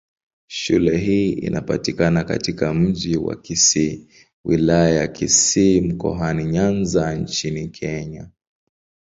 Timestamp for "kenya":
7.67-8.29